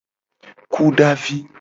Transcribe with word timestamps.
Kudavi. 0.73 1.37